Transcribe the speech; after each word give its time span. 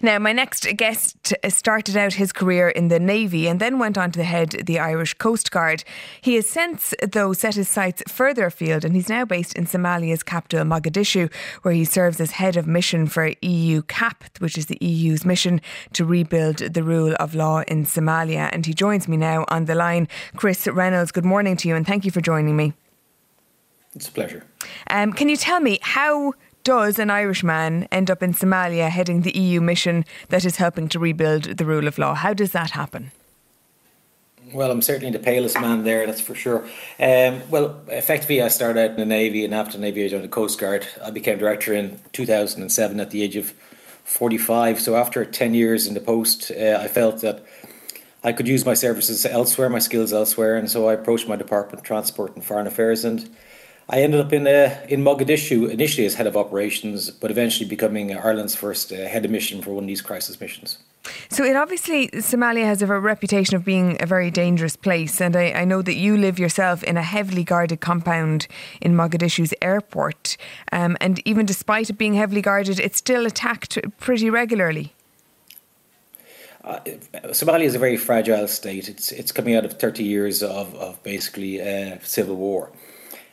Now, 0.00 0.20
my 0.20 0.32
next 0.32 0.64
guest 0.76 1.34
started 1.48 1.96
out 1.96 2.12
his 2.12 2.32
career 2.32 2.68
in 2.68 2.86
the 2.86 3.00
Navy 3.00 3.48
and 3.48 3.58
then 3.58 3.80
went 3.80 3.98
on 3.98 4.12
to 4.12 4.22
head 4.22 4.50
the 4.50 4.78
Irish 4.78 5.14
Coast 5.14 5.50
Guard. 5.50 5.82
He 6.20 6.36
has 6.36 6.48
since, 6.48 6.94
though, 7.02 7.32
set 7.32 7.56
his 7.56 7.68
sights 7.68 8.04
further 8.06 8.46
afield 8.46 8.84
and 8.84 8.94
he's 8.94 9.08
now 9.08 9.24
based 9.24 9.54
in 9.54 9.66
Somalia's 9.66 10.22
capital, 10.22 10.64
Mogadishu, 10.64 11.32
where 11.62 11.74
he 11.74 11.84
serves 11.84 12.20
as 12.20 12.30
head 12.30 12.56
of 12.56 12.64
mission 12.64 13.08
for 13.08 13.32
EUCap, 13.42 14.38
which 14.38 14.56
is 14.56 14.66
the 14.66 14.78
EU's 14.80 15.24
mission 15.24 15.60
to 15.94 16.04
rebuild 16.04 16.58
the 16.58 16.84
rule 16.84 17.16
of 17.18 17.34
law 17.34 17.62
in 17.66 17.84
Somalia. 17.84 18.50
And 18.52 18.66
he 18.66 18.74
joins 18.74 19.08
me 19.08 19.16
now 19.16 19.46
on 19.48 19.64
the 19.64 19.74
line. 19.74 20.06
Chris 20.36 20.68
Reynolds, 20.68 21.10
good 21.10 21.24
morning 21.24 21.56
to 21.56 21.66
you 21.66 21.74
and 21.74 21.84
thank 21.84 22.04
you 22.04 22.12
for 22.12 22.20
joining 22.20 22.54
me. 22.54 22.72
It's 23.96 24.08
a 24.08 24.12
pleasure. 24.12 24.44
Um, 24.90 25.12
can 25.12 25.28
you 25.28 25.36
tell 25.36 25.58
me 25.58 25.80
how 25.82 26.34
does 26.68 26.98
an 26.98 27.08
Irishman 27.08 27.88
end 27.90 28.10
up 28.10 28.22
in 28.22 28.34
Somalia 28.34 28.90
heading 28.90 29.22
the 29.22 29.34
EU 29.34 29.58
mission 29.58 30.04
that 30.28 30.44
is 30.44 30.56
helping 30.56 30.86
to 30.90 30.98
rebuild 30.98 31.44
the 31.44 31.64
rule 31.64 31.88
of 31.88 31.96
law? 31.96 32.12
How 32.12 32.34
does 32.34 32.52
that 32.52 32.72
happen? 32.72 33.10
Well, 34.52 34.70
I'm 34.70 34.82
certainly 34.82 35.10
the 35.10 35.18
palest 35.18 35.58
man 35.58 35.84
there, 35.84 36.04
that's 36.04 36.20
for 36.20 36.34
sure. 36.34 36.62
Um, 37.00 37.40
well, 37.48 37.80
effectively, 37.88 38.42
I 38.42 38.48
started 38.48 38.80
out 38.80 38.90
in 38.90 38.96
the 38.96 39.06
Navy, 39.06 39.46
and 39.46 39.54
after 39.54 39.78
the 39.78 39.80
Navy, 39.80 40.04
I 40.04 40.08
joined 40.08 40.24
the 40.24 40.28
Coast 40.28 40.60
Guard. 40.60 40.86
I 41.02 41.10
became 41.10 41.38
director 41.38 41.72
in 41.72 42.00
2007 42.12 43.00
at 43.00 43.12
the 43.12 43.22
age 43.22 43.36
of 43.36 43.54
45. 44.04 44.78
So, 44.78 44.94
after 44.94 45.24
10 45.24 45.54
years 45.54 45.86
in 45.86 45.94
the 45.94 46.00
post, 46.00 46.50
uh, 46.50 46.78
I 46.82 46.88
felt 46.88 47.22
that 47.22 47.46
I 48.22 48.32
could 48.32 48.46
use 48.46 48.66
my 48.66 48.74
services 48.74 49.24
elsewhere, 49.24 49.70
my 49.70 49.78
skills 49.78 50.12
elsewhere, 50.12 50.56
and 50.56 50.70
so 50.70 50.86
I 50.86 50.92
approached 50.92 51.28
my 51.28 51.36
department, 51.36 51.80
of 51.80 51.86
Transport 51.86 52.36
and 52.36 52.44
Foreign 52.44 52.66
Affairs, 52.66 53.06
and 53.06 53.26
I 53.90 54.02
ended 54.02 54.20
up 54.20 54.32
in 54.34 54.46
uh, 54.46 54.78
in 54.88 55.02
Mogadishu 55.02 55.70
initially 55.70 56.06
as 56.06 56.14
head 56.14 56.26
of 56.26 56.36
operations, 56.36 57.10
but 57.10 57.30
eventually 57.30 57.66
becoming 57.66 58.14
Ireland's 58.14 58.54
first 58.54 58.92
uh, 58.92 58.96
head 58.96 59.24
of 59.24 59.30
mission 59.30 59.62
for 59.62 59.70
one 59.70 59.84
of 59.84 59.88
these 59.88 60.02
crisis 60.02 60.38
missions. 60.38 60.78
So 61.30 61.42
it 61.42 61.56
obviously 61.56 62.08
Somalia 62.08 62.64
has 62.64 62.82
a 62.82 62.86
reputation 62.86 63.56
of 63.56 63.64
being 63.64 63.96
a 64.00 64.04
very 64.04 64.30
dangerous 64.30 64.76
place, 64.76 65.22
and 65.22 65.34
I, 65.34 65.52
I, 65.52 65.64
know 65.64 65.80
that 65.80 65.94
you 65.94 66.18
live 66.18 66.38
yourself 66.38 66.84
in 66.84 66.98
a 66.98 67.02
heavily 67.02 67.44
guarded 67.44 67.80
compound 67.80 68.46
in 68.82 68.94
Mogadishu's 68.94 69.54
airport, 69.62 70.36
um, 70.70 70.98
and 71.00 71.22
even 71.26 71.46
despite 71.46 71.88
it 71.88 71.96
being 71.96 72.12
heavily 72.12 72.42
guarded, 72.42 72.78
it's 72.78 72.98
still 72.98 73.24
attacked 73.24 73.78
pretty 73.98 74.28
regularly. 74.28 74.92
Uh, 76.62 76.80
Somalia 77.28 77.64
is 77.64 77.74
a 77.74 77.78
very 77.78 77.96
fragile 77.96 78.48
state. 78.48 78.90
It's 78.90 79.12
it's 79.12 79.32
coming 79.32 79.54
out 79.54 79.64
of 79.64 79.78
thirty 79.78 80.04
years 80.04 80.42
of 80.42 80.74
of 80.74 81.02
basically 81.02 81.62
uh, 81.62 81.96
civil 82.02 82.36
war. 82.36 82.70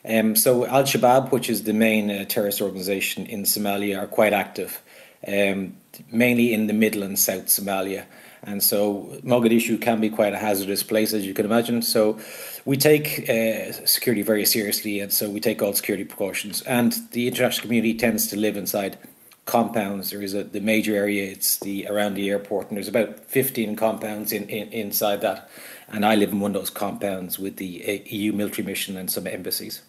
Um, 0.08 0.36
so 0.36 0.66
Al 0.66 0.84
Shabaab, 0.84 1.32
which 1.32 1.50
is 1.50 1.64
the 1.64 1.74
main 1.74 2.12
uh, 2.12 2.26
terrorist 2.26 2.62
organization 2.62 3.26
in 3.26 3.44
Somalia, 3.44 4.04
are 4.04 4.08
quite 4.08 4.34
active, 4.34 4.82
um, 5.28 5.78
mainly 6.12 6.54
in 6.54 6.68
the 6.68 6.74
middle 6.74 7.04
and 7.04 7.18
south 7.18 7.48
Somalia. 7.48 8.06
And 8.44 8.62
so 8.62 9.10
Mogadishu 9.24 9.82
can 9.82 10.00
be 10.00 10.10
quite 10.10 10.34
a 10.34 10.38
hazardous 10.38 10.84
place, 10.84 11.14
as 11.14 11.26
you 11.26 11.34
can 11.34 11.46
imagine. 11.46 11.82
So 11.82 12.20
we 12.64 12.78
take 12.78 13.28
uh, 13.28 13.72
security 13.86 14.22
very 14.22 14.46
seriously, 14.46 15.00
and 15.00 15.12
so 15.12 15.30
we 15.30 15.40
take 15.40 15.64
all 15.64 15.74
security 15.74 16.06
precautions. 16.06 16.62
And 16.62 16.94
the 17.12 17.28
international 17.28 17.64
community 17.64 17.96
tends 17.96 18.28
to 18.28 18.38
live 18.38 18.56
inside 18.56 19.00
compounds. 19.46 20.12
There 20.12 20.22
is 20.22 20.36
a 20.36 20.44
the 20.44 20.60
major 20.60 20.96
area. 20.96 21.32
It's 21.32 21.58
the 21.58 21.88
around 21.88 22.14
the 22.14 22.30
airport, 22.30 22.68
and 22.68 22.78
there's 22.78 22.88
about 22.88 23.20
15 23.26 23.76
compounds 23.76 24.32
in, 24.32 24.48
in 24.50 24.70
inside 24.70 25.22
that. 25.22 25.50
And 25.88 26.06
I 26.06 26.14
live 26.16 26.32
in 26.32 26.40
one 26.40 26.52
of 26.56 26.62
those 26.62 26.70
compounds 26.70 27.40
with 27.40 27.58
the 27.58 27.84
uh, 27.88 28.04
EU 28.06 28.32
military 28.32 28.66
mission 28.66 28.98
and 28.98 29.10
some 29.10 29.26
embassies. 29.26 29.82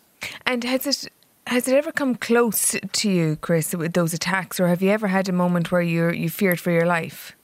And 0.44 0.64
has 0.64 0.86
it 0.86 1.12
has 1.46 1.68
it 1.68 1.74
ever 1.74 1.92
come 1.92 2.16
close 2.16 2.74
to 2.92 3.10
you, 3.10 3.36
Chris, 3.36 3.74
with 3.74 3.92
those 3.92 4.12
attacks, 4.12 4.58
or 4.58 4.66
have 4.66 4.82
you 4.82 4.90
ever 4.90 5.08
had 5.08 5.28
a 5.28 5.32
moment 5.32 5.70
where 5.70 5.82
you 5.82 6.10
you 6.10 6.28
feared 6.28 6.60
for 6.60 6.70
your 6.70 6.86
life? 6.86 7.36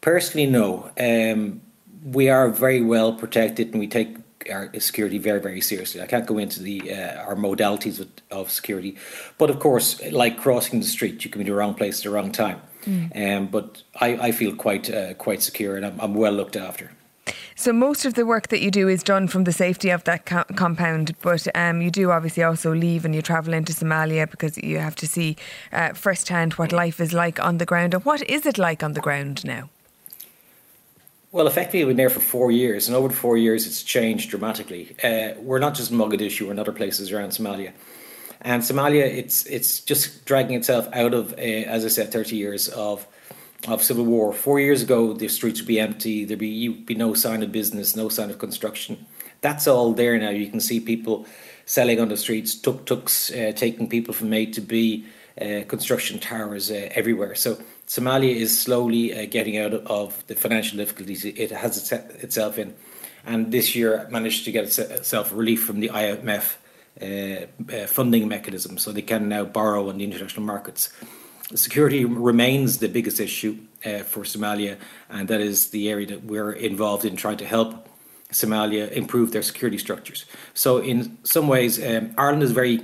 Personally, 0.00 0.46
no. 0.46 0.90
Um, 0.98 1.60
we 2.04 2.28
are 2.28 2.48
very 2.50 2.82
well 2.82 3.12
protected, 3.12 3.68
and 3.68 3.78
we 3.78 3.86
take 3.86 4.16
our 4.50 4.70
security 4.80 5.18
very, 5.18 5.40
very 5.40 5.60
seriously. 5.60 6.00
I 6.02 6.06
can't 6.06 6.26
go 6.26 6.38
into 6.38 6.62
the 6.62 6.92
uh, 6.92 7.22
our 7.22 7.36
modalities 7.36 8.00
of, 8.00 8.08
of, 8.30 8.50
security, 8.50 8.96
but 9.38 9.50
of 9.50 9.60
course, 9.60 10.00
like 10.10 10.38
crossing 10.38 10.80
the 10.80 10.86
street, 10.86 11.24
you 11.24 11.30
can 11.30 11.38
be 11.38 11.44
in 11.44 11.52
the 11.52 11.56
wrong 11.56 11.74
place 11.74 11.98
at 12.00 12.04
the 12.04 12.10
wrong 12.10 12.32
time. 12.32 12.60
Mm. 12.84 13.36
Um, 13.36 13.46
but 13.46 13.82
I, 14.00 14.28
I 14.28 14.32
feel 14.32 14.54
quite 14.56 14.90
uh, 14.90 15.14
quite 15.14 15.42
secure, 15.42 15.76
and 15.76 15.86
I'm, 15.86 16.00
I'm 16.00 16.14
well 16.14 16.32
looked 16.32 16.56
after. 16.56 16.90
So 17.54 17.72
most 17.72 18.04
of 18.04 18.14
the 18.14 18.24
work 18.24 18.48
that 18.48 18.62
you 18.62 18.70
do 18.70 18.88
is 18.88 19.02
done 19.02 19.28
from 19.28 19.44
the 19.44 19.52
safety 19.52 19.90
of 19.90 20.04
that 20.04 20.26
co- 20.26 20.44
compound, 20.56 21.14
but 21.20 21.46
um, 21.54 21.82
you 21.82 21.90
do 21.90 22.10
obviously 22.10 22.42
also 22.42 22.74
leave 22.74 23.04
and 23.04 23.14
you 23.14 23.22
travel 23.22 23.52
into 23.52 23.72
Somalia 23.72 24.30
because 24.30 24.56
you 24.58 24.78
have 24.78 24.96
to 24.96 25.06
see 25.06 25.36
uh, 25.72 25.92
firsthand 25.92 26.54
what 26.54 26.72
life 26.72 27.00
is 27.00 27.12
like 27.12 27.42
on 27.42 27.58
the 27.58 27.66
ground. 27.66 27.94
And 27.94 28.04
what 28.04 28.22
is 28.28 28.46
it 28.46 28.58
like 28.58 28.82
on 28.82 28.94
the 28.94 29.00
ground 29.00 29.44
now? 29.44 29.68
Well, 31.30 31.46
effectively, 31.46 31.84
we've 31.84 31.96
been 31.96 31.96
there 31.96 32.10
for 32.10 32.20
four 32.20 32.50
years, 32.50 32.88
and 32.88 32.96
over 32.96 33.08
the 33.08 33.14
four 33.14 33.38
years, 33.38 33.66
it's 33.66 33.82
changed 33.82 34.28
dramatically. 34.28 34.94
Uh, 35.02 35.32
we're 35.40 35.60
not 35.60 35.74
just 35.74 35.90
in 35.90 35.96
Mogadishu; 35.96 36.46
we're 36.46 36.52
in 36.52 36.58
other 36.58 36.72
places 36.72 37.10
around 37.10 37.30
Somalia. 37.30 37.72
And 38.42 38.62
Somalia, 38.62 39.04
it's 39.04 39.46
it's 39.46 39.80
just 39.80 40.26
dragging 40.26 40.56
itself 40.56 40.88
out 40.92 41.14
of, 41.14 41.32
uh, 41.32 41.36
as 41.36 41.86
I 41.86 41.88
said, 41.88 42.12
thirty 42.12 42.36
years 42.36 42.68
of 42.68 43.06
of 43.68 43.82
civil 43.82 44.04
war. 44.04 44.32
Four 44.32 44.60
years 44.60 44.82
ago, 44.82 45.12
the 45.12 45.28
streets 45.28 45.60
would 45.60 45.68
be 45.68 45.80
empty. 45.80 46.24
There'd 46.24 46.38
be 46.38 46.68
be 46.68 46.94
no 46.94 47.14
sign 47.14 47.42
of 47.42 47.52
business, 47.52 47.96
no 47.96 48.08
sign 48.08 48.30
of 48.30 48.38
construction. 48.38 49.06
That's 49.40 49.66
all 49.66 49.92
there 49.92 50.18
now. 50.18 50.30
You 50.30 50.48
can 50.48 50.60
see 50.60 50.80
people 50.80 51.26
selling 51.64 52.00
on 52.00 52.08
the 52.08 52.16
streets, 52.16 52.54
tuk 52.54 52.84
tuks, 52.86 53.30
uh, 53.30 53.52
taking 53.54 53.88
people 53.88 54.14
from 54.14 54.32
A 54.32 54.46
to 54.46 54.60
B, 54.60 55.04
uh, 55.40 55.62
construction 55.68 56.18
towers 56.18 56.70
uh, 56.70 56.88
everywhere. 56.94 57.34
So 57.34 57.58
Somalia 57.86 58.34
is 58.34 58.58
slowly 58.58 59.14
uh, 59.14 59.26
getting 59.26 59.58
out 59.58 59.74
of 59.74 60.24
the 60.26 60.34
financial 60.34 60.78
difficulties 60.78 61.24
it 61.24 61.50
has 61.50 61.92
itself 61.92 62.58
in, 62.58 62.74
and 63.24 63.52
this 63.52 63.74
year 63.74 64.06
managed 64.10 64.44
to 64.44 64.52
get 64.52 64.64
itself 64.78 65.32
relief 65.32 65.64
from 65.64 65.80
the 65.80 65.88
IMF 65.88 66.56
uh, 67.00 67.74
uh, 67.74 67.86
funding 67.86 68.28
mechanism, 68.28 68.78
so 68.78 68.92
they 68.92 69.02
can 69.02 69.28
now 69.28 69.44
borrow 69.44 69.88
on 69.88 69.98
the 69.98 70.04
international 70.04 70.44
markets 70.44 70.90
security 71.56 72.04
remains 72.04 72.78
the 72.78 72.88
biggest 72.88 73.20
issue 73.20 73.58
uh, 73.84 74.00
for 74.00 74.24
Somalia, 74.24 74.76
and 75.08 75.28
that 75.28 75.40
is 75.40 75.70
the 75.70 75.90
area 75.90 76.06
that 76.06 76.24
we're 76.24 76.52
involved 76.52 77.04
in 77.04 77.16
trying 77.16 77.38
to 77.38 77.44
help 77.44 77.88
Somalia 78.30 78.90
improve 78.92 79.32
their 79.32 79.42
security 79.42 79.78
structures. 79.78 80.24
So, 80.54 80.78
in 80.78 81.18
some 81.24 81.48
ways, 81.48 81.82
um, 81.84 82.14
Ireland 82.16 82.42
is 82.42 82.52
very 82.52 82.80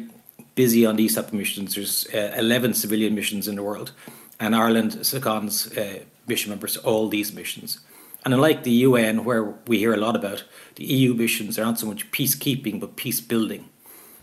busy 0.54 0.84
on 0.84 0.96
these 0.96 1.14
type 1.14 1.28
of 1.28 1.34
missions. 1.34 1.74
There's 1.74 2.06
uh, 2.12 2.34
11 2.36 2.74
civilian 2.74 3.14
missions 3.14 3.48
in 3.48 3.56
the 3.56 3.62
world, 3.62 3.92
and 4.40 4.54
Ireland 4.54 5.06
seconds 5.06 5.76
uh, 5.76 6.00
mission 6.26 6.50
members 6.50 6.76
all 6.76 7.08
these 7.08 7.32
missions. 7.32 7.80
And 8.24 8.34
unlike 8.34 8.64
the 8.64 8.72
UN, 8.88 9.24
where 9.24 9.44
we 9.66 9.78
hear 9.78 9.94
a 9.94 9.96
lot 9.96 10.16
about, 10.16 10.44
the 10.74 10.84
EU 10.84 11.14
missions 11.14 11.58
are 11.58 11.64
not 11.64 11.78
so 11.78 11.86
much 11.86 12.10
peacekeeping 12.10 12.80
but 12.80 12.96
peace 12.96 13.20
building. 13.20 13.70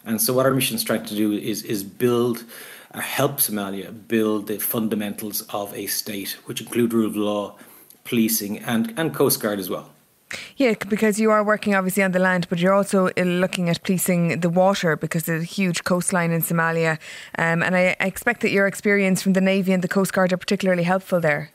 And 0.05 0.21
so, 0.21 0.33
what 0.33 0.45
our 0.45 0.53
mission 0.53 0.75
is 0.75 0.83
trying 0.83 1.05
to 1.05 1.15
do 1.15 1.33
is 1.33 1.63
is 1.63 1.83
build 1.83 2.43
or 2.95 3.01
help 3.01 3.37
Somalia 3.37 3.93
build 4.07 4.47
the 4.47 4.57
fundamentals 4.57 5.41
of 5.49 5.73
a 5.73 5.87
state, 5.87 6.37
which 6.45 6.61
include 6.61 6.93
rule 6.93 7.07
of 7.07 7.15
law, 7.15 7.55
policing, 8.05 8.59
and, 8.59 8.93
and 8.97 9.13
Coast 9.13 9.41
Guard 9.41 9.59
as 9.59 9.69
well. 9.69 9.89
Yeah, 10.57 10.73
because 10.87 11.19
you 11.19 11.29
are 11.31 11.43
working 11.43 11.75
obviously 11.75 12.03
on 12.03 12.11
the 12.11 12.19
land, 12.19 12.47
but 12.49 12.59
you're 12.59 12.73
also 12.73 13.07
uh, 13.07 13.21
looking 13.21 13.69
at 13.69 13.83
policing 13.83 14.39
the 14.39 14.49
water 14.49 14.95
because 14.95 15.23
there's 15.23 15.43
a 15.43 15.45
huge 15.45 15.83
coastline 15.83 16.31
in 16.31 16.41
Somalia. 16.41 16.97
Um, 17.37 17.61
and 17.61 17.75
I, 17.75 17.95
I 17.99 18.05
expect 18.05 18.41
that 18.41 18.51
your 18.51 18.65
experience 18.65 19.21
from 19.21 19.33
the 19.33 19.41
Navy 19.41 19.71
and 19.71 19.83
the 19.83 19.87
Coast 19.87 20.13
Guard 20.13 20.33
are 20.33 20.37
particularly 20.37 20.83
helpful 20.83 21.19
there. 21.19 21.51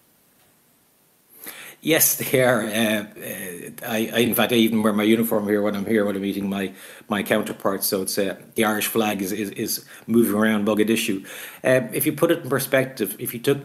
Yes, 1.82 2.16
they 2.16 2.42
are. 2.42 2.62
Uh, 2.62 3.04
uh, 3.04 3.86
I, 3.86 4.10
I, 4.12 4.18
in 4.18 4.34
fact, 4.34 4.52
I 4.52 4.56
even 4.56 4.82
wear 4.82 4.92
my 4.92 5.02
uniform 5.02 5.48
here 5.48 5.62
when 5.62 5.74
I'm 5.74 5.86
here 5.86 6.04
when 6.04 6.14
I'm 6.14 6.22
meeting 6.22 6.48
my 6.48 6.72
my 7.08 7.22
counterparts. 7.22 7.86
So 7.86 8.02
it's 8.02 8.18
uh, 8.18 8.36
the 8.54 8.64
Irish 8.64 8.86
flag 8.86 9.22
is, 9.22 9.32
is, 9.32 9.50
is 9.50 9.84
moving 10.06 10.34
around 10.34 10.66
Mogadishu. 10.66 11.24
Uh, 11.64 11.88
if 11.92 12.04
you 12.04 12.12
put 12.12 12.30
it 12.30 12.42
in 12.42 12.50
perspective, 12.50 13.16
if 13.18 13.32
you 13.32 13.40
took 13.40 13.58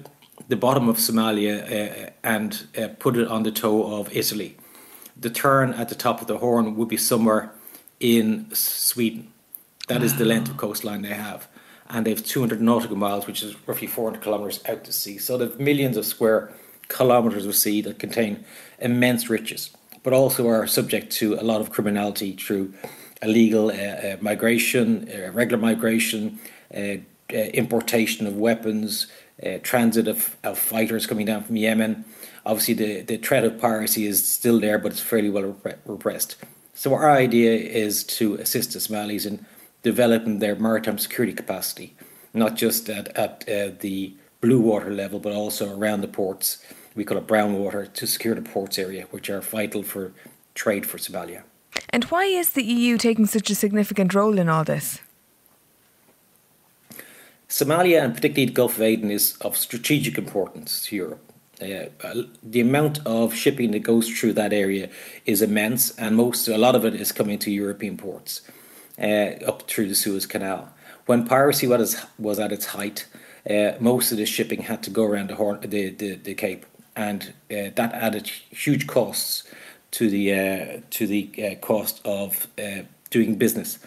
the 0.47 0.55
bottom 0.55 0.87
of 0.87 0.97
Somalia 0.97 2.07
uh, 2.07 2.09
and 2.23 2.65
uh, 2.77 2.87
put 2.99 3.17
it 3.17 3.27
on 3.27 3.43
the 3.43 3.51
toe 3.51 3.99
of 3.99 4.15
Italy, 4.15 4.55
the 5.17 5.29
turn 5.29 5.73
at 5.73 5.89
the 5.89 5.95
top 5.95 6.21
of 6.21 6.27
the 6.27 6.37
Horn 6.37 6.75
would 6.77 6.87
be 6.89 6.97
somewhere 6.97 7.51
in 7.99 8.53
Sweden. 8.53 9.31
That 9.87 10.03
is 10.03 10.17
the 10.17 10.25
length 10.25 10.49
of 10.49 10.57
coastline 10.57 11.01
they 11.01 11.13
have. 11.13 11.47
And 11.87 12.05
they 12.05 12.09
have 12.09 12.25
200 12.25 12.61
nautical 12.61 12.95
miles, 12.95 13.27
which 13.27 13.43
is 13.43 13.55
roughly 13.67 13.87
400 13.87 14.21
kilometres 14.23 14.59
out 14.67 14.83
to 14.85 14.91
sea. 14.91 15.19
So 15.19 15.37
they 15.37 15.45
have 15.45 15.59
millions 15.59 15.97
of 15.97 16.05
square 16.05 16.51
kilometres 16.89 17.45
of 17.45 17.55
sea 17.55 17.81
that 17.81 17.99
contain 17.99 18.43
immense 18.79 19.29
riches, 19.29 19.71
but 20.03 20.13
also 20.13 20.47
are 20.47 20.67
subject 20.67 21.11
to 21.13 21.35
a 21.35 21.43
lot 21.43 21.61
of 21.61 21.71
criminality 21.71 22.33
through 22.33 22.73
illegal 23.21 23.69
uh, 23.69 23.73
uh, 23.73 24.17
migration, 24.21 25.09
uh, 25.09 25.31
regular 25.31 25.61
migration, 25.61 26.39
uh, 26.75 26.97
uh, 27.33 27.37
importation 27.53 28.27
of 28.27 28.37
weapons, 28.37 29.07
uh, 29.45 29.57
transit 29.63 30.07
of, 30.07 30.37
of 30.43 30.57
fighters 30.59 31.07
coming 31.07 31.25
down 31.25 31.43
from 31.43 31.55
Yemen. 31.55 32.05
Obviously, 32.45 32.73
the, 32.75 33.01
the 33.01 33.17
threat 33.17 33.43
of 33.43 33.59
piracy 33.59 34.05
is 34.05 34.25
still 34.25 34.59
there, 34.59 34.77
but 34.77 34.91
it's 34.91 35.01
fairly 35.01 35.29
well 35.29 35.57
repressed. 35.85 36.35
So, 36.73 36.93
our 36.93 37.11
idea 37.11 37.53
is 37.55 38.03
to 38.03 38.35
assist 38.35 38.73
the 38.73 38.79
Somalis 38.79 39.25
in 39.25 39.45
developing 39.81 40.39
their 40.39 40.55
maritime 40.55 40.99
security 40.99 41.33
capacity, 41.33 41.95
not 42.33 42.55
just 42.55 42.89
at, 42.89 43.17
at 43.17 43.79
the 43.79 44.15
blue 44.45 44.59
water 44.59 44.91
level, 44.91 45.19
but 45.19 45.33
also 45.33 45.75
around 45.75 46.01
the 46.01 46.07
ports. 46.07 46.63
We 46.95 47.03
call 47.03 47.17
it 47.17 47.27
brown 47.27 47.55
water 47.55 47.87
to 47.87 48.07
secure 48.07 48.35
the 48.35 48.41
ports 48.41 48.77
area, 48.77 49.07
which 49.11 49.29
are 49.29 49.41
vital 49.41 49.81
for 49.83 50.13
trade 50.53 50.85
for 50.85 50.97
Somalia. 50.97 51.41
And 51.89 52.05
why 52.05 52.25
is 52.25 52.51
the 52.51 52.63
EU 52.63 52.97
taking 52.97 53.25
such 53.25 53.49
a 53.49 53.55
significant 53.55 54.13
role 54.13 54.37
in 54.37 54.47
all 54.47 54.63
this? 54.63 55.01
Somalia, 57.49 58.03
and 58.03 58.13
particularly 58.13 58.45
the 58.45 58.53
Gulf 58.53 58.75
of 58.77 58.83
Aden, 58.83 59.11
is 59.11 59.37
of 59.41 59.57
strategic 59.57 60.17
importance 60.17 60.85
to 60.85 60.95
Europe. 60.95 61.31
Uh, 61.61 61.89
uh, 62.03 62.23
the 62.43 62.59
amount 62.59 62.99
of 63.05 63.33
shipping 63.33 63.71
that 63.71 63.79
goes 63.79 64.09
through 64.09 64.33
that 64.33 64.53
area 64.53 64.89
is 65.25 65.41
immense, 65.41 65.91
and 65.97 66.15
most 66.15 66.47
a 66.47 66.57
lot 66.57 66.75
of 66.75 66.85
it 66.85 66.93
is 66.93 67.11
coming 67.11 67.39
to 67.39 67.49
European 67.49 67.97
ports 67.97 68.41
uh, 68.99 69.31
up 69.51 69.63
through 69.69 69.87
the 69.87 69.95
Suez 69.95 70.25
Canal. 70.25 70.69
When 71.05 71.25
piracy 71.25 71.67
was 71.67 71.95
was 72.19 72.39
at 72.39 72.51
its 72.51 72.67
height, 72.77 73.05
uh, 73.49 73.73
most 73.79 74.11
of 74.11 74.17
the 74.17 74.25
shipping 74.25 74.63
had 74.63 74.83
to 74.83 74.89
go 74.89 75.03
around 75.03 75.29
the, 75.29 75.35
Horn, 75.35 75.59
the, 75.61 75.89
the, 75.89 76.15
the 76.15 76.33
Cape, 76.33 76.65
and 76.95 77.33
uh, 77.51 77.69
that 77.75 77.93
added 77.93 78.27
huge 78.49 78.87
costs 78.87 79.43
to 79.91 80.09
the 80.09 80.33
uh, 80.33 80.81
to 80.89 81.07
the 81.07 81.57
cost 81.61 82.01
of 82.05 82.47
doing 83.09 83.35
business. 83.35 83.79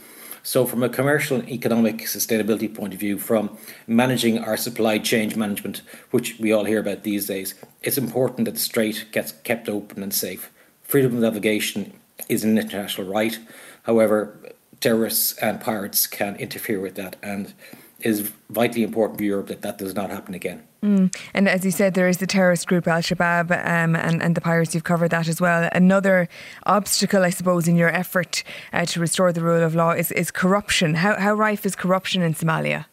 So, 0.42 0.64
from 0.64 0.82
a 0.82 0.88
commercial 0.88 1.40
and 1.40 1.48
economic 1.50 1.98
sustainability 1.98 2.74
point 2.74 2.94
of 2.94 3.00
view, 3.00 3.18
from 3.18 3.58
managing 3.86 4.38
our 4.38 4.56
supply 4.56 4.98
chain 4.98 5.30
management, 5.38 5.82
which 6.10 6.38
we 6.38 6.52
all 6.52 6.64
hear 6.64 6.80
about 6.80 7.02
these 7.02 7.26
days, 7.26 7.54
it's 7.82 7.98
important 7.98 8.46
that 8.46 8.54
the 8.54 8.60
strait 8.60 9.06
gets 9.12 9.32
kept 9.32 9.68
open 9.68 10.02
and 10.02 10.14
safe. 10.14 10.50
Freedom 10.82 11.14
of 11.14 11.20
navigation 11.20 11.92
is 12.30 12.44
an 12.44 12.56
international 12.56 13.06
right. 13.06 13.38
However, 13.82 14.38
terrorists 14.80 15.36
and 15.38 15.60
pirates 15.60 16.06
can 16.06 16.36
interfere 16.36 16.80
with 16.80 16.94
that, 16.94 17.16
and 17.22 17.52
is 18.00 18.30
vitally 18.50 18.84
important 18.84 19.18
for 19.18 19.24
Europe 19.24 19.48
that 19.48 19.62
that 19.62 19.78
does 19.78 19.94
not 19.94 20.10
happen 20.10 20.34
again. 20.34 20.62
Mm. 20.82 21.14
And 21.34 21.48
as 21.48 21.64
you 21.64 21.72
said, 21.72 21.94
there 21.94 22.08
is 22.08 22.18
the 22.18 22.26
terrorist 22.26 22.68
group 22.68 22.86
Al 22.86 23.00
Shabaab 23.00 23.50
um, 23.50 23.96
and, 23.96 24.22
and 24.22 24.34
the 24.36 24.40
pirates. 24.40 24.74
You've 24.74 24.84
covered 24.84 25.10
that 25.10 25.26
as 25.26 25.40
well. 25.40 25.68
Another 25.72 26.28
obstacle, 26.66 27.24
I 27.24 27.30
suppose, 27.30 27.66
in 27.66 27.76
your 27.76 27.88
effort 27.88 28.44
uh, 28.72 28.84
to 28.86 29.00
restore 29.00 29.32
the 29.32 29.42
rule 29.42 29.62
of 29.62 29.74
law 29.74 29.90
is, 29.90 30.12
is 30.12 30.30
corruption. 30.30 30.94
How, 30.94 31.18
how 31.18 31.34
rife 31.34 31.66
is 31.66 31.74
corruption 31.74 32.22
in 32.22 32.34
Somalia? 32.34 32.86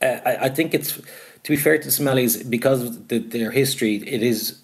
Uh, 0.00 0.20
I, 0.24 0.36
I, 0.42 0.48
think 0.50 0.72
it's, 0.72 0.92
to 0.92 1.50
be 1.50 1.56
fair 1.56 1.78
to 1.78 1.90
Somalis, 1.90 2.42
because 2.42 2.82
of 2.82 3.08
the, 3.08 3.18
their 3.18 3.50
history, 3.50 3.96
it 3.96 4.22
is 4.22 4.62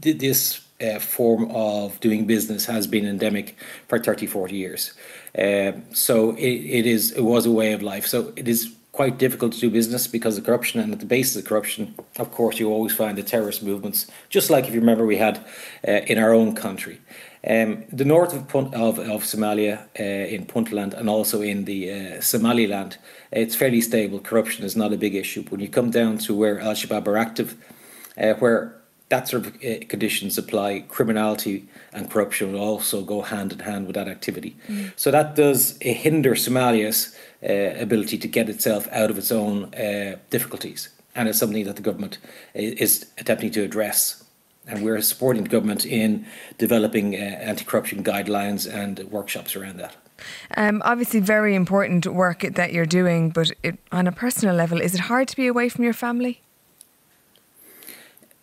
this 0.00 0.60
uh, 0.80 0.98
form 0.98 1.50
of 1.50 1.98
doing 2.00 2.26
business 2.26 2.66
has 2.66 2.86
been 2.86 3.06
endemic 3.06 3.56
for 3.88 3.98
30, 3.98 4.26
40 4.26 4.54
years. 4.54 4.92
Uh, 5.36 5.72
so 5.92 6.32
it, 6.36 6.42
it 6.78 6.86
is 6.86 7.12
it 7.12 7.22
was 7.22 7.46
a 7.46 7.50
way 7.50 7.72
of 7.72 7.82
life. 7.82 8.06
So 8.06 8.32
it 8.36 8.48
is 8.48 8.74
quite 8.92 9.18
difficult 9.18 9.52
to 9.52 9.60
do 9.60 9.70
business 9.70 10.08
because 10.08 10.36
of 10.38 10.44
corruption. 10.44 10.80
And 10.80 10.92
at 10.92 10.98
the 10.98 11.06
basis 11.06 11.36
of 11.36 11.44
corruption, 11.44 11.94
of 12.18 12.32
course, 12.32 12.58
you 12.58 12.68
always 12.68 12.94
find 12.94 13.16
the 13.16 13.22
terrorist 13.22 13.62
movements, 13.62 14.06
just 14.28 14.50
like 14.50 14.66
if 14.66 14.74
you 14.74 14.80
remember 14.80 15.06
we 15.06 15.18
had 15.18 15.38
uh, 15.86 15.92
in 16.10 16.18
our 16.18 16.32
own 16.32 16.54
country. 16.54 17.00
Um, 17.48 17.84
the 17.92 18.04
north 18.04 18.34
of, 18.34 18.52
of, 18.74 18.98
of 18.98 19.22
Somalia, 19.22 19.86
uh, 20.00 20.02
in 20.02 20.46
Puntland, 20.46 20.94
and 20.94 21.08
also 21.08 21.42
in 21.42 21.64
the 21.64 21.80
uh, 21.92 22.20
Somaliland, 22.20 22.98
it's 23.30 23.54
fairly 23.54 23.80
stable. 23.80 24.18
Corruption 24.18 24.64
is 24.64 24.74
not 24.74 24.92
a 24.92 24.96
big 24.96 25.14
issue. 25.14 25.42
But 25.42 25.52
When 25.52 25.60
you 25.60 25.68
come 25.68 25.90
down 25.90 26.18
to 26.18 26.34
where 26.34 26.58
Al 26.60 26.74
Shabaab 26.74 27.06
are 27.06 27.16
active, 27.16 27.56
uh, 28.20 28.34
where 28.34 28.77
that 29.08 29.28
sort 29.28 29.46
of 29.46 29.54
uh, 29.56 29.86
conditions 29.88 30.36
apply, 30.36 30.84
criminality 30.88 31.66
and 31.92 32.10
corruption 32.10 32.52
will 32.52 32.60
also 32.60 33.02
go 33.02 33.22
hand 33.22 33.52
in 33.52 33.60
hand 33.60 33.86
with 33.86 33.94
that 33.94 34.08
activity. 34.08 34.56
Mm. 34.68 34.92
So 34.96 35.10
that 35.10 35.34
does 35.34 35.78
hinder 35.80 36.34
Somalia's 36.34 37.16
uh, 37.42 37.80
ability 37.80 38.18
to 38.18 38.28
get 38.28 38.48
itself 38.48 38.86
out 38.92 39.10
of 39.10 39.18
its 39.18 39.32
own 39.32 39.74
uh, 39.74 40.16
difficulties. 40.30 40.90
And 41.14 41.28
it's 41.28 41.38
something 41.38 41.64
that 41.64 41.76
the 41.76 41.82
government 41.82 42.18
is 42.54 43.06
attempting 43.16 43.50
to 43.52 43.62
address. 43.62 44.24
And 44.66 44.84
we're 44.84 45.00
supporting 45.00 45.44
the 45.44 45.48
government 45.48 45.86
in 45.86 46.26
developing 46.58 47.14
uh, 47.14 47.18
anti 47.18 47.64
corruption 47.64 48.04
guidelines 48.04 48.72
and 48.72 48.98
workshops 49.10 49.56
around 49.56 49.78
that. 49.78 49.96
Um, 50.56 50.82
obviously, 50.84 51.20
very 51.20 51.54
important 51.54 52.06
work 52.06 52.40
that 52.40 52.72
you're 52.72 52.86
doing, 52.86 53.30
but 53.30 53.52
it, 53.62 53.78
on 53.90 54.06
a 54.06 54.12
personal 54.12 54.54
level, 54.54 54.80
is 54.80 54.94
it 54.94 55.00
hard 55.00 55.28
to 55.28 55.36
be 55.36 55.46
away 55.46 55.68
from 55.68 55.84
your 55.84 55.94
family? 55.94 56.42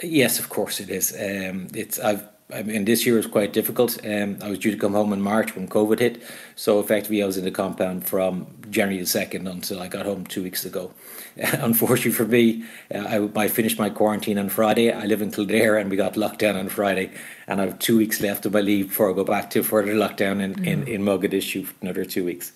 Yes, 0.02 0.40
of 0.40 0.50
course 0.50 0.80
it 0.80 0.90
is. 0.90 1.14
Um, 1.14 1.68
it's 1.74 2.00
I've 2.00 2.28
I 2.54 2.62
mean, 2.62 2.86
this 2.86 3.08
year 3.08 3.16
was 3.16 3.26
quite 3.26 3.54
difficult. 3.54 3.98
Um, 4.06 4.38
I 4.42 4.50
was 4.50 4.60
due 4.60 4.70
to 4.70 4.78
come 4.78 4.94
home 4.94 5.12
in 5.14 5.22
March 5.22 5.56
when 5.56 5.68
COVID 5.68 5.98
hit, 5.98 6.22
so 6.56 6.80
effectively 6.80 7.24
I 7.24 7.26
was 7.26 7.38
in 7.38 7.44
the 7.44 7.50
compound 7.50 8.08
from 8.08 8.46
January 8.70 9.02
the 9.02 9.08
second 9.08 9.48
until 9.48 9.80
I 9.80 9.88
got 9.88 10.06
home 10.06 10.26
two 10.26 10.44
weeks 10.44 10.64
ago. 10.64 10.94
unfortunately 11.38 12.12
for 12.12 12.26
me, 12.26 12.64
uh, 12.94 13.30
I, 13.36 13.42
I, 13.44 13.48
finished 13.48 13.80
my 13.80 13.90
quarantine 13.90 14.38
on 14.38 14.50
Friday. 14.50 14.92
I 14.92 15.06
live 15.06 15.24
in 15.24 15.32
Kildare, 15.32 15.78
and 15.78 15.90
we 15.90 15.98
got 15.98 16.16
locked 16.16 16.40
down 16.40 16.56
on 16.56 16.70
Friday, 16.70 17.10
and 17.48 17.60
I 17.60 17.66
have 17.66 17.80
two 17.80 17.98
weeks 17.98 18.22
left 18.22 18.46
of 18.46 18.54
my 18.54 18.62
leave 18.62 18.90
before 18.90 19.10
I 19.10 19.14
go 19.14 19.24
back 19.24 19.50
to 19.52 19.64
further 19.64 19.96
lockdown 19.96 20.40
in 20.40 20.54
mm. 20.54 20.68
in, 20.68 20.88
in 20.88 21.02
Mogadishu 21.02 21.66
for 21.66 21.74
another 21.82 22.06
two 22.06 22.24
weeks. 22.24 22.54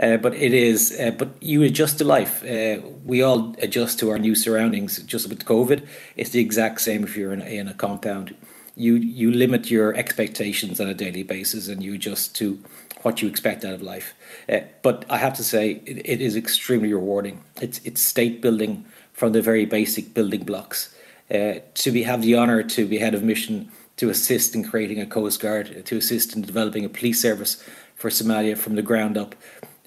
Uh, 0.00 0.16
but 0.16 0.34
it 0.34 0.54
is, 0.54 0.98
uh, 0.98 1.10
but 1.10 1.30
you 1.40 1.62
adjust 1.62 1.98
to 1.98 2.04
life. 2.04 2.44
Uh, 2.44 2.80
we 3.04 3.22
all 3.22 3.54
adjust 3.58 3.98
to 3.98 4.10
our 4.10 4.18
new 4.18 4.34
surroundings. 4.34 5.02
Just 5.02 5.28
with 5.28 5.44
COVID, 5.44 5.86
it's 6.16 6.30
the 6.30 6.40
exact 6.40 6.80
same 6.80 7.04
if 7.04 7.16
you're 7.16 7.32
in, 7.32 7.42
in 7.42 7.68
a 7.68 7.74
compound 7.74 8.34
you 8.76 8.94
you 8.94 9.30
limit 9.30 9.70
your 9.70 9.94
expectations 9.94 10.80
on 10.80 10.88
a 10.88 10.94
daily 10.94 11.22
basis 11.22 11.68
and 11.68 11.82
you 11.82 11.94
adjust 11.94 12.34
to 12.36 12.58
what 13.02 13.20
you 13.20 13.28
expect 13.28 13.64
out 13.64 13.74
of 13.74 13.82
life. 13.82 14.14
Uh, 14.48 14.60
but 14.82 15.04
I 15.10 15.18
have 15.18 15.34
to 15.34 15.44
say, 15.44 15.82
it, 15.84 16.06
it 16.06 16.20
is 16.20 16.36
extremely 16.36 16.92
rewarding. 16.92 17.42
It's 17.60 17.80
it's 17.84 18.00
state 18.00 18.40
building 18.40 18.84
from 19.12 19.32
the 19.32 19.42
very 19.42 19.66
basic 19.66 20.14
building 20.14 20.44
blocks. 20.44 20.94
Uh, 21.30 21.54
to 21.74 21.90
be 21.90 22.02
have 22.02 22.22
the 22.22 22.36
honour 22.36 22.62
to 22.62 22.86
be 22.86 22.98
head 22.98 23.14
of 23.14 23.22
mission, 23.22 23.70
to 23.96 24.10
assist 24.10 24.54
in 24.54 24.64
creating 24.64 25.00
a 25.00 25.06
coast 25.06 25.40
guard, 25.40 25.84
to 25.86 25.96
assist 25.96 26.34
in 26.34 26.42
developing 26.42 26.84
a 26.84 26.88
police 26.88 27.20
service 27.20 27.62
for 27.94 28.10
Somalia 28.10 28.56
from 28.56 28.74
the 28.74 28.82
ground 28.82 29.16
up, 29.16 29.34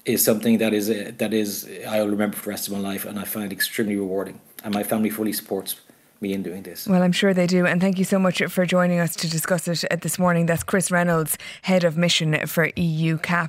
is 0.06 0.24
something 0.24 0.58
that 0.58 0.72
is 0.72 0.88
uh, 0.88 1.12
that 1.18 1.34
is 1.34 1.68
I 1.86 2.00
will 2.00 2.08
remember 2.08 2.36
for 2.36 2.44
the 2.44 2.50
rest 2.50 2.68
of 2.68 2.72
my 2.72 2.78
life, 2.78 3.04
and 3.04 3.18
I 3.18 3.24
find 3.24 3.52
extremely 3.52 3.96
rewarding. 3.96 4.40
And 4.64 4.72
my 4.72 4.82
family 4.82 5.10
fully 5.10 5.32
supports 5.32 5.76
me 6.20 6.32
in 6.32 6.42
doing 6.42 6.62
this. 6.62 6.86
Well, 6.86 7.02
I'm 7.02 7.12
sure 7.12 7.34
they 7.34 7.46
do. 7.46 7.66
And 7.66 7.80
thank 7.80 7.98
you 7.98 8.04
so 8.04 8.18
much 8.18 8.42
for 8.44 8.64
joining 8.64 9.00
us 9.00 9.14
to 9.16 9.28
discuss 9.28 9.68
it 9.68 10.00
this 10.00 10.18
morning. 10.18 10.46
That's 10.46 10.62
Chris 10.62 10.90
Reynolds, 10.90 11.36
Head 11.62 11.84
of 11.84 11.96
Mission 11.96 12.46
for 12.46 12.70
EUCap. 12.70 13.44